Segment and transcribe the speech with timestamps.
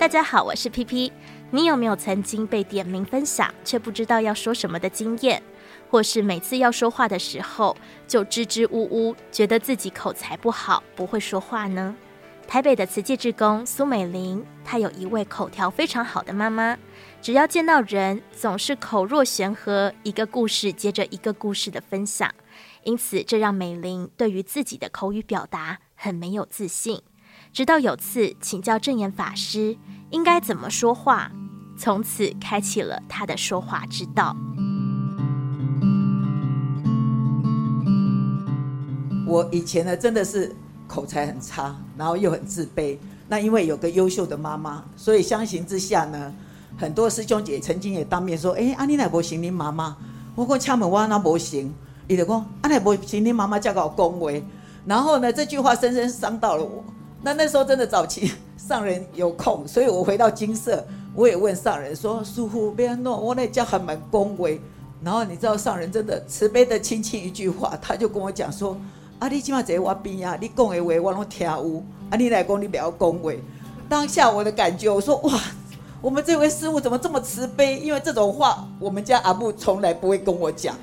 [0.00, 1.12] 大家好，我是 PP。
[1.50, 5.42] 你有没有曾经被点名分享，却不知道要说什么的经验？
[5.90, 7.76] 或是每次要说话的时候
[8.08, 11.94] 就支支吾吾，觉得自己口才不好，不会说话呢？
[12.48, 16.78] 台北的慈济志工苏美玲，她有一位口条非常好的妈妈，
[17.20, 22.34] 只要见到人，总是口若悬河，一个故事接着一个故事的分享。
[22.84, 27.02] 因此，这让美玲对于自己的口语表达很没有自信。
[27.52, 29.76] 直到有次请教证严法师
[30.10, 31.32] 应该怎么说话，
[31.76, 34.36] 从此开启了他的说话之道。
[39.26, 40.54] 我以前呢，真的是
[40.86, 42.96] 口才很差，然后又很自卑。
[43.28, 46.32] 那因为有个优秀的妈妈，所以相形之下呢，
[46.78, 49.96] 很多师兄姐曾经也当面说：“哎，阿你那不行，你妈妈。”
[50.36, 51.74] 我讲敲门，我那不行。
[52.06, 54.44] 伊就讲：“阿奶不行，你妈妈叫我恭维。”
[54.86, 56.84] 然后呢，这句话深深伤到了我。
[57.22, 64.60] 那那时候真的早期 上人有空，所以我回到金舍，我也问上人说：“师父别弄，我那叫很蛮恭维。”
[65.02, 68.76] 然后你知道上人真的慈悲的轻轻一句话，他就跟我讲说。
[69.18, 69.28] 啊！
[69.28, 71.82] 你起码在我边啊，你讲的话我拢听有。
[72.08, 73.38] 啊，你来讲你不要恭维。
[73.86, 75.38] 当下我的感觉，我说哇，
[76.00, 77.78] 我们这位师父怎么这么慈悲？
[77.80, 80.74] 因为这种话，我们家阿母从来不会跟我讲。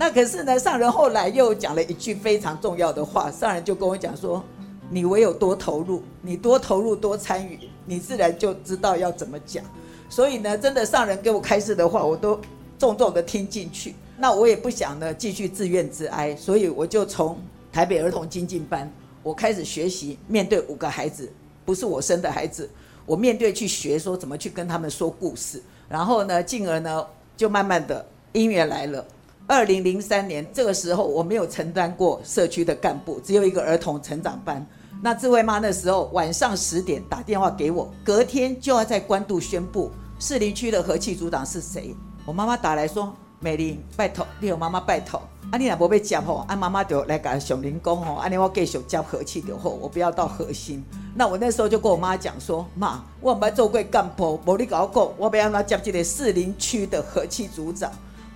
[0.00, 4.42] 那可是呢，上人后来又讲了一句非常重要的话，上人就跟我讲说：
[4.88, 9.62] 你唯有多投入，你多投入多参与，你自然就知道要怎么讲。
[10.08, 12.40] 所以呢，真的上人给我开示的话，我都
[12.78, 13.94] 重重的听进去。
[14.16, 17.38] 那我也不想呢继续自怨自哀，所以我就从
[17.70, 18.90] 台北儿童精进班，
[19.22, 21.30] 我开始学习面对五个孩子，
[21.66, 22.70] 不是我生的孩子，
[23.04, 27.06] 我面对去学说怎么去跟他们说故事，然后呢，进而呢
[27.36, 29.04] 就慢慢的姻缘来了。
[29.50, 34.64] 二零零三年这个时候，我没有承担过社区的干部，只有一个儿童成长班。
[35.02, 39.90] 那智慧妈那时候晚上十点打电话给我，隔天就要在官渡宣布
[40.20, 41.92] 士林区的和气组长是谁。
[42.24, 43.12] 我妈妈打来说。
[43.42, 45.18] 美玲，拜托，你有妈妈拜托。
[45.50, 50.84] 啊，你若无被接吼，啊，妈妈就来甲熊林讲吼，安尼我继续接和气就好，我不要到核心。
[51.14, 57.90] 那我那时候就跟我妈讲说，妈，我唔捌做过干部，无你甲我讲，我要安怎接这个士林区的和气组长。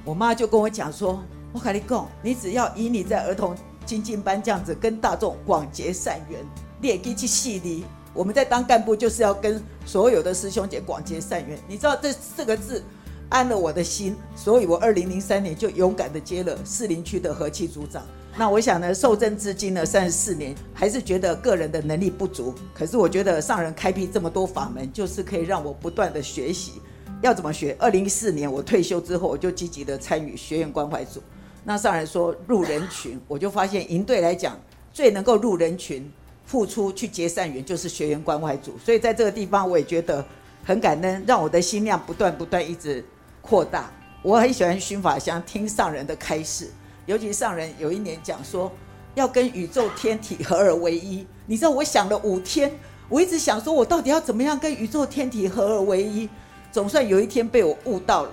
[0.04, 1.22] 我妈就跟我讲说，
[1.53, 3.56] 我跟你讲，你只要以你在儿童
[3.87, 6.41] 精进班这样子跟大众广结善缘，
[6.81, 7.84] 你也可以去细腻。
[8.12, 12.82] 我们在当干部就是要跟所有的师兄姐广结善缘，你知道这四个字。
[13.31, 18.06] 安了我的心，所以我二零零三年就勇敢的接了士林区的和气组长。
[18.36, 22.54] 那我想呢，受证至今呢三十四年，还是觉得个人的能力不足。
[22.72, 26.82] 可是我觉得上人开辟这么多法门，就是可以让我不断的学习。
[27.24, 27.74] 要怎么学？
[27.78, 31.22] 二零一四年我退休之后，我就积极的参与学员关怀组。
[31.64, 34.60] 那上人说入人群，我就发现营队来讲，
[34.92, 36.12] 最能够入人群、
[36.44, 38.74] 付出去结善缘，就是学员关怀组。
[38.84, 40.22] 所以在这个地方，我也觉得
[40.62, 43.02] 很感恩，让我的心量不断不断一直。
[43.41, 43.91] 扩大，
[44.22, 46.70] 我很喜欢薰法香，听上人的开示，
[47.06, 48.70] 尤其上人有一年讲说，
[49.14, 51.26] 要跟宇宙天体合而为一。
[51.46, 52.70] 你知道，我想了五天，
[53.08, 56.28] 我一直想说，我到底要怎么样跟宇宙天体合而为一？
[56.74, 58.30] 总算有一天被我悟到了。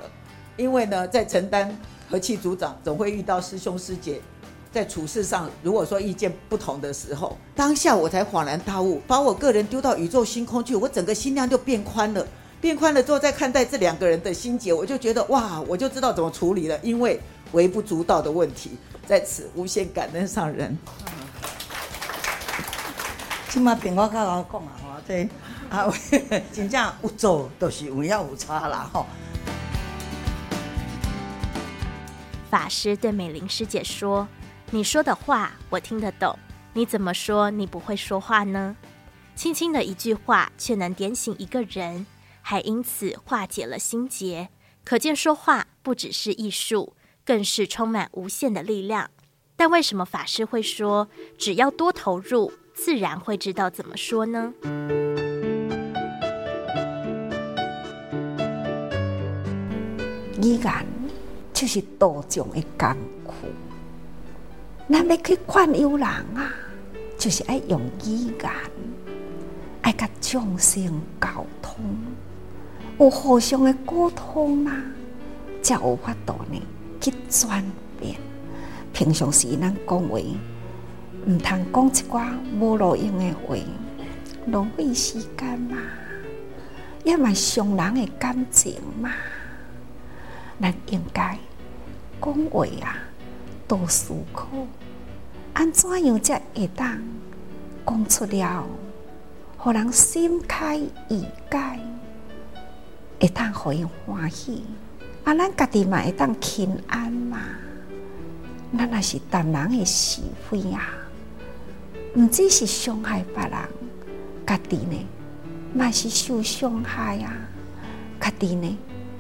[0.57, 1.77] 因为呢，在承担
[2.09, 4.19] 和气组长，总会遇到师兄师姐，
[4.71, 12.25] 在处事上，如果说意见不同的时候，当下我才恍然大悟，把我个人丢到宇宙星空去，我整个心量就变宽了。
[12.59, 16.79] 变宽了之后，再看待这两个人的心结，我就觉得哇，我就知道怎么处理了。
[16.81, 17.19] 因为
[17.51, 18.71] 微不足道的问题，
[19.05, 20.75] 在此无限感恩上人。
[23.51, 25.29] 今嘛听我刚刚讲啊，吼，这
[25.69, 25.93] 啊，
[26.53, 29.05] 真正有做都是有要有差啦，吼。
[32.49, 34.25] 法师对美玲师姐说
[34.71, 36.39] ：“你说的话我听得懂，
[36.71, 38.73] 你怎么说你不会说话呢？
[39.35, 42.05] 轻轻的一句话，却能点醒一个人。”
[42.41, 44.47] 还因此化解了心结，
[44.85, 46.95] 可见说话不只是艺术，
[47.25, 49.11] 更是充满无限的力量。
[49.57, 52.51] 但为什么法师会说，只要多投入，
[52.83, 54.51] 自然会知道怎么说呢？
[60.41, 60.85] 语言
[61.53, 63.33] 就是多种的艰苦，
[64.89, 66.51] 咱要去劝诱人啊，
[67.19, 68.51] 就是爱用语言，
[69.83, 71.27] 爱甲众生沟
[71.61, 71.85] 通。
[72.97, 74.75] 有互相的沟通啊，
[75.61, 76.59] 才有法度呢
[76.99, 77.63] 去转
[77.99, 78.15] 变。
[78.91, 80.19] 平常时咱讲话，
[81.27, 83.55] 唔通讲一寡无路用的话，
[84.47, 85.77] 浪费时间嘛，
[87.03, 89.11] 也嘛伤人的感情嘛。
[90.59, 91.37] 咱应该
[92.21, 92.97] 讲话啊，
[93.67, 94.47] 多思考，
[95.53, 96.99] 安怎样才会当
[97.85, 98.65] 讲出了，
[99.57, 101.79] 互人心开意解，
[103.19, 104.63] 会当互因欢喜，
[105.23, 107.39] 啊，咱家己嘛会当平安嘛。
[108.77, 110.81] 咱若是淡人的是非啊，
[112.15, 113.51] 毋只是伤害别人，
[114.45, 114.97] 家己呢
[115.73, 117.33] 嘛是受伤害啊，
[118.19, 118.77] 家己呢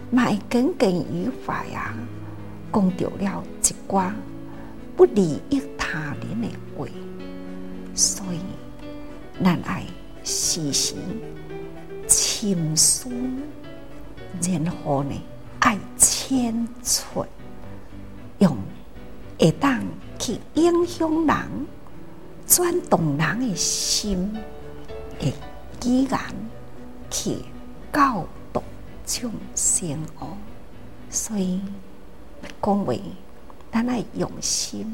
[0.09, 1.93] 嘛会耿耿于怀啊，
[2.73, 4.11] 讲到了一寡
[4.95, 6.85] 不利益他人的话，
[7.95, 8.39] 所以
[9.43, 9.85] 咱爱。
[10.23, 10.93] 时时
[12.07, 13.09] 深思，
[14.39, 15.19] 然后呢，
[15.61, 17.27] 爱千寸，
[18.37, 18.55] 用
[19.39, 19.83] 会当
[20.19, 21.35] 去影响人，
[22.51, 24.33] 转动人的心，
[25.17, 25.33] 的
[25.85, 26.19] 语言
[27.09, 27.37] 去
[27.93, 28.61] 教导
[29.05, 30.35] 众生哦。
[31.09, 31.61] 所以
[32.61, 32.93] 讲话，
[33.71, 34.85] 咱爱用心。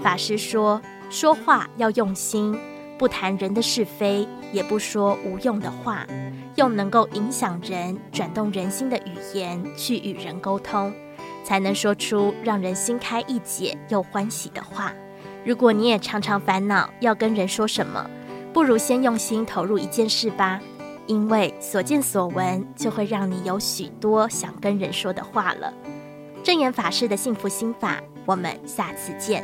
[0.00, 0.80] 法师说
[1.10, 2.56] ：“说话要用心，
[2.96, 6.06] 不谈人的是非，也不说无用的话，
[6.54, 10.94] 用能够影响人、转动人心的语言去与人沟通，
[11.44, 14.92] 才能说出让人心开一解又欢喜的话。
[15.44, 18.08] 如果你也常常烦恼要跟人说什么，
[18.52, 20.58] 不如先用心投入一件事吧，
[21.06, 25.72] 因为所见所闻就会让你有许多想跟人说的话了。”
[26.42, 29.42] 正言法师的幸福心法，我们下次见。